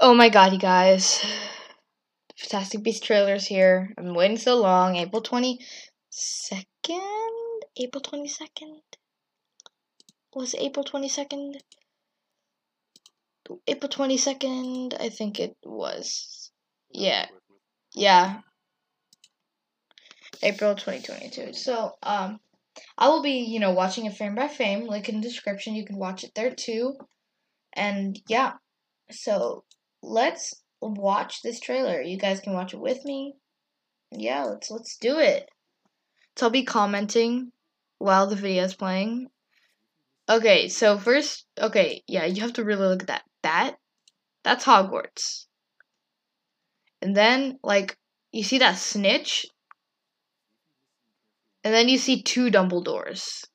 [0.00, 1.24] Oh my god, you guys.
[2.48, 3.92] Fantastic Beast trailers here.
[3.94, 4.96] Been waiting so long.
[4.96, 5.58] April 22nd?
[7.76, 8.80] April 22nd?
[10.34, 11.56] Was it April 22nd?
[13.66, 16.50] April 22nd, I think it was.
[16.90, 17.26] Yeah.
[17.94, 18.38] Yeah.
[20.42, 21.52] April 2022.
[21.52, 22.40] So, um,
[22.96, 24.86] I will be, you know, watching it frame by frame.
[24.86, 25.74] Link in the description.
[25.74, 26.94] You can watch it there too.
[27.74, 28.52] And yeah.
[29.10, 29.64] So,
[30.02, 32.00] let's watch this trailer.
[32.00, 33.34] You guys can watch it with me.
[34.10, 35.48] Yeah, let's let's do it.
[36.36, 37.52] So I'll be commenting
[37.98, 39.28] while the video is playing.
[40.28, 43.22] Okay, so first, okay, yeah, you have to really look at that.
[43.42, 43.76] That,
[44.44, 45.46] that's Hogwarts.
[47.00, 47.96] And then, like,
[48.32, 49.46] you see that snitch?
[51.64, 53.46] And then you see two Dumbledores.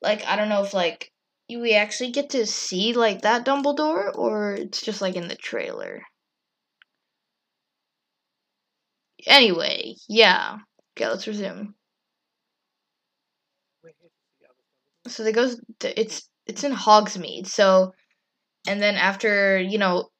[0.00, 1.11] Like, I don't know if, like,
[1.56, 6.02] we actually get to see like that Dumbledore, or it's just like in the trailer.
[9.26, 10.58] Anyway, yeah.
[10.96, 11.74] Okay, let's resume.
[15.06, 15.60] So they goes.
[15.80, 17.46] To, it's it's in Hogsmeade.
[17.46, 17.92] So,
[18.66, 20.10] and then after you know,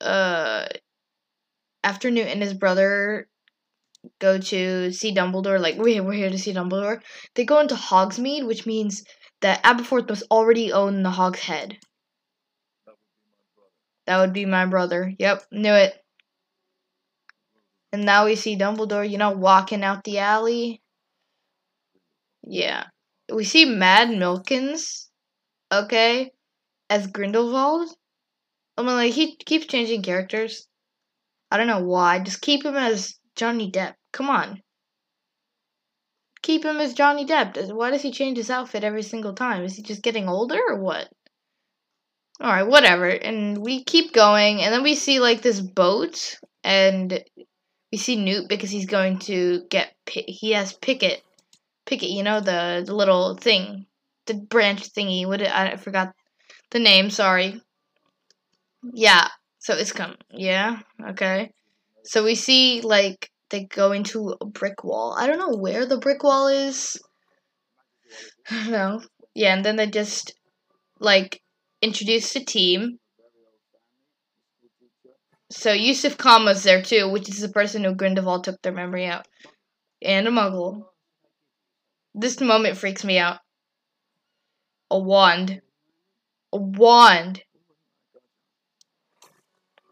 [0.00, 0.66] uh,
[1.82, 3.28] after Newt and his brother
[4.20, 7.00] go to see Dumbledore, like we we're here to see Dumbledore.
[7.34, 9.02] They go into Hogsmeade, which means
[9.40, 11.78] that Aberforth must already own the Hog's Head.
[14.06, 15.12] That would be my brother.
[15.18, 15.94] Yep, knew it.
[17.92, 20.82] And now we see Dumbledore, you know, walking out the alley.
[22.42, 22.84] Yeah.
[23.32, 25.08] We see Mads Mikkelsen,
[25.72, 26.32] okay,
[26.88, 27.90] as Grindelwald.
[28.76, 30.66] I mean, like, he keeps changing characters.
[31.50, 32.20] I don't know why.
[32.20, 33.94] Just keep him as Johnny Depp.
[34.12, 34.62] Come on
[36.42, 37.72] keep him as Johnny Depp?
[37.72, 39.64] Why does he change his outfit every single time?
[39.64, 41.08] Is he just getting older or what?
[42.40, 43.08] Alright, whatever.
[43.08, 47.22] And we keep going, and then we see like this boat, and
[47.90, 49.92] we see Newt because he's going to get.
[50.08, 51.22] He has Pickett,
[51.86, 53.86] Pickett, you know, the, the little thing.
[54.26, 55.26] The branch thingy.
[55.26, 56.12] What I forgot
[56.70, 57.60] the name, sorry.
[58.92, 59.28] Yeah,
[59.58, 60.16] so it's come.
[60.30, 61.50] Yeah, okay.
[62.04, 65.14] So we see like they go into a brick wall.
[65.18, 67.00] I don't know where the brick wall is.
[68.50, 69.02] I don't know.
[69.34, 70.34] Yeah, and then they just
[70.98, 71.40] like
[71.80, 72.98] introduce the team.
[75.50, 79.26] So Yusuf Kama's there too, which is the person who Grindelwald took their memory out.
[80.02, 80.86] And a muggle.
[82.14, 83.38] This moment freaks me out.
[84.90, 85.62] A wand.
[86.52, 87.42] A wand.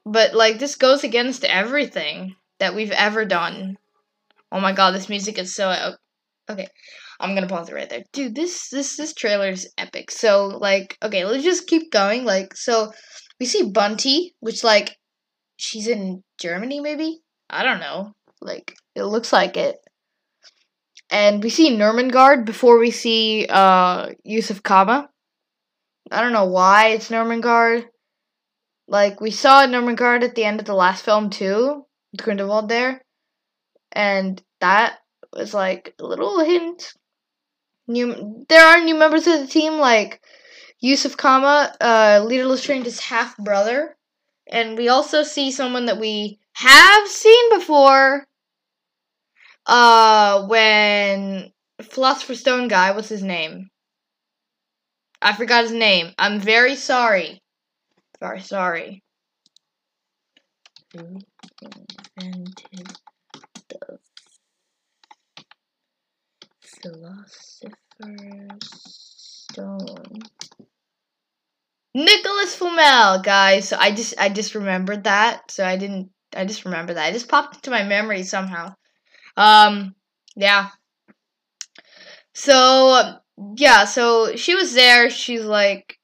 [0.05, 3.77] But like this goes against everything that we've ever done.
[4.53, 5.95] Oh my god, this music is so
[6.49, 6.69] okay.
[7.19, 8.35] I'm gonna pause it right there, dude.
[8.35, 10.11] This this this trailer is epic.
[10.11, 12.25] So like, okay, let's just keep going.
[12.25, 12.93] Like, so
[13.41, 14.97] we see Bunty, which like
[15.57, 17.21] she's in Germany, maybe.
[17.49, 18.13] I don't know.
[18.41, 19.77] Like, it looks like it.
[21.11, 25.09] And we see Nurmengard before we see uh Yusuf Kama.
[26.11, 27.85] I don't know why it's Nurmengard.
[28.89, 31.87] Like we saw Nurmengard at the end of the last film too,
[32.23, 33.03] Grindelwald there,
[33.93, 34.99] and that
[35.33, 36.93] was like a little hint.
[37.89, 40.21] New, there are new members of the team like
[40.81, 43.97] Yusuf Kama, uh, Leta Lestrange's half brother,
[44.47, 48.27] and we also see someone that we have seen before.
[49.67, 53.69] Uh, when Philosopher's Stone guy, what's his name?
[55.21, 56.13] I forgot his name.
[56.19, 57.43] I'm very sorry.
[58.21, 59.03] Very sorry
[62.21, 62.97] invented
[63.69, 63.99] the
[66.61, 67.71] Philosopher's
[69.53, 70.23] Stone.
[71.95, 73.69] Nicolas Flamel, guys.
[73.69, 75.51] So I just I just remembered that.
[75.51, 77.09] So I didn't I just remember that.
[77.09, 78.75] It just popped into my memory somehow.
[79.37, 79.95] Um
[80.37, 80.69] yeah.
[82.35, 83.19] So
[83.57, 85.09] yeah, so she was there.
[85.09, 85.96] She's like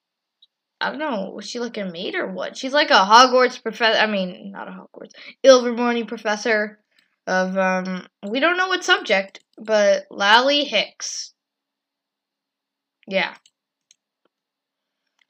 [0.82, 2.56] I don't know, was she like a maid or what?
[2.56, 3.99] She's like a Hogwarts professor.
[3.99, 5.12] I mean, not a Hogwarts,
[5.44, 6.81] Ilvermorny professor
[7.26, 8.06] of um.
[8.29, 11.34] We don't know what subject, but Lally Hicks.
[13.06, 13.34] Yeah.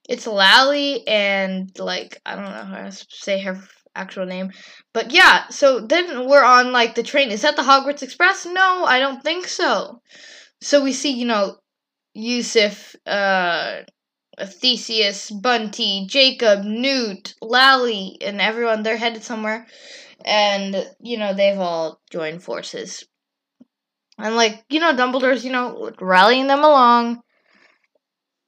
[0.09, 3.63] It's Lally and like I don't know how to say her
[3.95, 4.53] actual name.
[4.95, 7.31] But yeah, so then we're on like the train.
[7.31, 8.47] Is that the Hogwarts Express?
[8.47, 10.01] No, I don't think so.
[10.61, 11.57] So we see, you know,
[12.15, 13.81] Yusuf, uh,
[14.41, 18.83] Theseus, Bunty, Jacob, Newt, Lally, and everyone.
[18.83, 19.67] They're headed somewhere,
[20.25, 23.05] and you know they've all joined forces.
[24.19, 27.23] And like you know, Dumbledore's you know rallying them along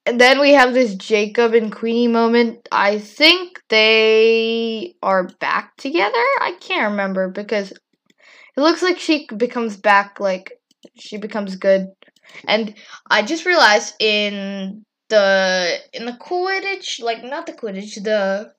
[0.06, 2.68] and then we have this Jacob and Queenie moment.
[2.70, 6.12] I think they are back together.
[6.40, 7.80] I can't remember because it
[8.56, 10.52] looks like she becomes back, like
[10.96, 11.88] she becomes good.
[12.46, 12.74] And
[13.08, 14.84] I just realized in
[15.14, 18.52] the in the Quidditch, like not the Quidditch, the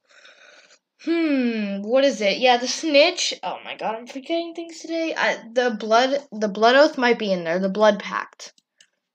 [1.04, 2.38] hmm, what is it?
[2.38, 3.34] Yeah, the snitch.
[3.44, 5.14] Oh my god, I'm forgetting things today.
[5.16, 7.60] I, the blood, the blood oath might be in there.
[7.60, 8.54] The blood pact.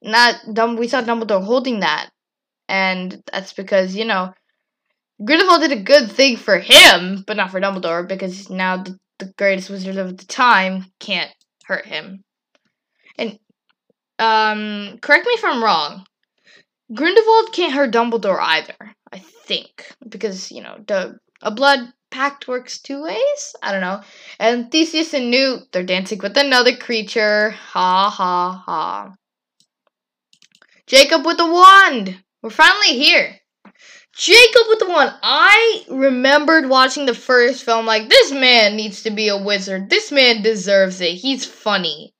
[0.03, 0.77] Not dumb.
[0.77, 2.11] We saw Dumbledore holding that
[2.71, 4.33] and that's because you know
[5.23, 9.33] Grindelwald did a good thing for him, but not for Dumbledore, because now the, the
[9.37, 11.31] greatest wizard of the time can't
[11.67, 12.25] hurt him.
[13.19, 13.39] And
[14.19, 16.07] um, correct me if I'm wrong.
[16.93, 18.97] Grindelwald can't hurt Dumbledore either.
[19.13, 23.55] I think because you know the a blood pact works two ways.
[23.63, 24.03] I don't know.
[24.39, 27.51] And Theseus and Newt they're dancing with another creature.
[27.51, 29.15] Ha ha ha.
[30.87, 32.23] Jacob with the wand.
[32.43, 33.37] We're finally here.
[34.17, 35.15] Jacob with the wand.
[35.23, 39.89] I remembered watching the first film like this man needs to be a wizard.
[39.89, 41.15] This man deserves it.
[41.15, 42.15] He's funny.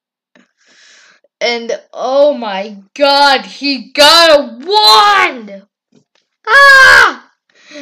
[1.41, 5.67] And oh my god, he got a wand!
[6.47, 7.31] Ah!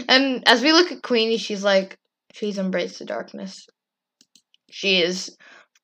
[0.09, 1.99] And as we look at Queenie, she's like,
[2.33, 3.67] she's embraced the darkness.
[4.71, 5.37] She is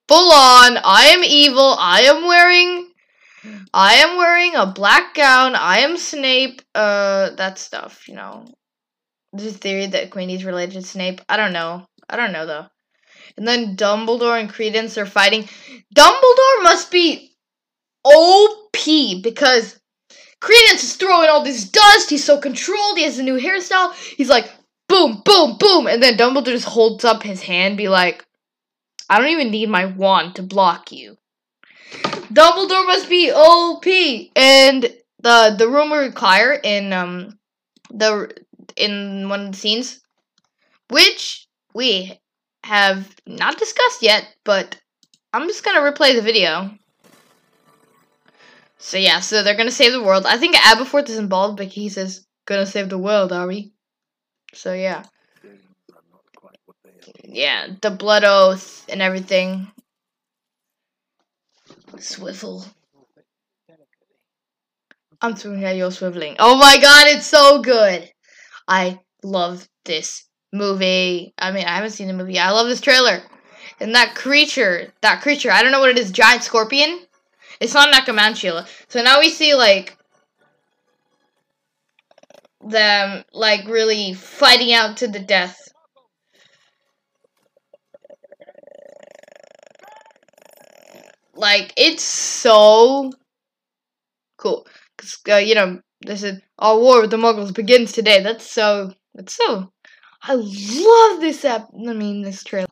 [0.06, 0.78] full on.
[0.84, 1.76] I am evil.
[1.78, 2.90] I am wearing
[3.74, 5.54] I am wearing a black gown.
[5.54, 6.62] I am Snape.
[6.74, 8.46] Uh, that stuff, you know.
[9.34, 11.20] A theory that Queenie's related to Snape.
[11.28, 11.86] I don't know.
[12.08, 12.66] I don't know though.
[13.36, 15.48] And then Dumbledore and Credence are fighting.
[15.94, 17.33] Dumbledore must be
[18.04, 19.78] OP because
[20.40, 22.10] Credence is throwing all this dust.
[22.10, 22.98] He's so controlled.
[22.98, 23.94] He has a new hairstyle.
[23.94, 24.50] He's like,
[24.88, 25.86] boom, boom, boom.
[25.86, 28.24] And then Dumbledore just holds up his hand, be like,
[29.08, 31.16] I don't even need my wand to block you.
[32.32, 33.86] Dumbledore must be OP.
[34.36, 34.82] And
[35.20, 37.38] the the rumor choir in um
[37.90, 38.30] the
[38.76, 40.00] in one of the scenes,
[40.90, 42.20] which we
[42.64, 44.78] have not discussed yet, but
[45.32, 46.70] I'm just gonna replay the video.
[48.84, 50.26] So yeah, so they're gonna save the world.
[50.26, 53.72] I think Aberforth is involved, but he says, "Gonna save the world, are we?"
[54.52, 55.04] So yeah.
[57.24, 59.72] Yeah, the blood oath and everything.
[61.98, 62.66] Swivel.
[65.22, 66.36] I'm swiveling at you're swiveling.
[66.38, 68.12] Oh my god, it's so good!
[68.68, 71.32] I love this movie.
[71.38, 72.38] I mean, I haven't seen the movie.
[72.38, 73.22] I love this trailer.
[73.80, 77.06] And that creature, that creature, I don't know what it is, giant scorpion?
[77.60, 78.66] It's not Necromantula.
[78.88, 79.96] So now we see, like,
[82.60, 85.60] them, like, really fighting out to the death.
[91.36, 93.10] Like it's so
[94.36, 94.66] cool
[94.96, 98.22] because uh, you know they said our war with the Muggles begins today.
[98.22, 98.92] That's so.
[99.14, 99.72] That's so.
[100.22, 101.68] I love this app.
[101.74, 102.68] I mean this trailer.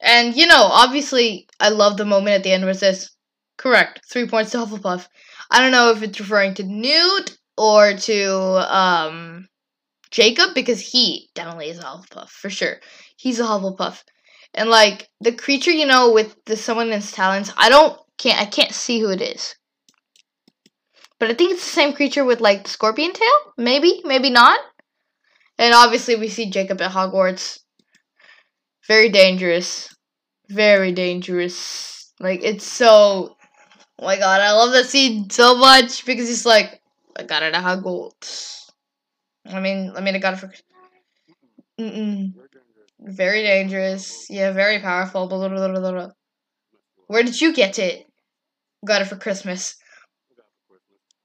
[0.00, 3.10] And you know, obviously, I love the moment at the end where it says,
[3.56, 5.06] "Correct, three points to Hufflepuff."
[5.50, 9.48] I don't know if it's referring to Newt or to um
[10.10, 12.80] Jacob because he definitely is a Hufflepuff for sure.
[13.16, 14.02] He's a Hufflepuff.
[14.54, 18.72] And like the creature, you know, with the someone talons, I don't can't I can't
[18.72, 19.56] see who it is.
[21.18, 23.54] But I think it's the same creature with like the scorpion tail.
[23.56, 24.60] Maybe, maybe not.
[25.58, 27.60] And obviously we see Jacob at Hogwarts.
[28.88, 29.88] Very dangerous.
[30.48, 32.12] Very dangerous.
[32.18, 33.36] Like it's so
[33.98, 36.80] Oh my god, I love that scene so much because he's like,
[37.16, 38.70] I got it at Hogwarts.
[39.46, 40.52] I mean, I mean, I got it for.
[41.78, 42.32] Mm -mm.
[42.98, 44.30] Very dangerous.
[44.30, 45.26] Yeah, very powerful.
[45.26, 46.10] Blah Blah, blah, blah,
[47.08, 48.06] Where did you get it?
[48.84, 49.76] Got it for Christmas.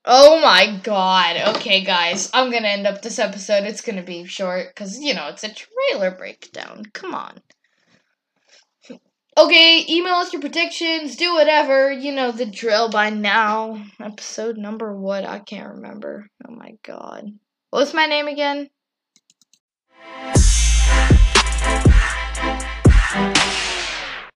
[0.06, 1.56] Oh my god.
[1.56, 2.30] Okay, guys.
[2.34, 3.66] I'm gonna end up this episode.
[3.66, 6.86] It's gonna be short because, you know, it's a trailer breakdown.
[6.94, 7.42] Come on.
[9.38, 11.16] Okay, email us your predictions.
[11.16, 11.92] Do whatever.
[11.92, 13.86] You know the drill by now.
[14.02, 15.26] Episode number what?
[15.26, 16.28] I can't remember.
[16.48, 17.26] Oh my god.
[17.70, 18.68] What's my name again?